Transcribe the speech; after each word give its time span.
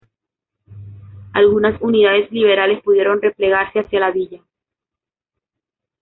Algunas 1.31 1.79
unidades 1.79 2.31
liberales 2.31 2.81
pudieron 2.81 3.21
replegarse 3.21 3.81
hacia 3.81 3.99
la 3.99 4.09
villa. 4.09 4.41